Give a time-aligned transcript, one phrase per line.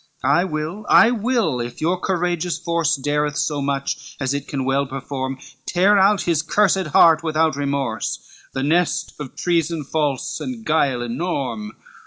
[0.23, 4.65] LXXI "I will, I will, if your courageous force, Dareth so much as it can
[4.65, 8.17] well perform, Tear out his cursed heart without remorse,
[8.53, 11.73] The nest of treason false and guile enorm."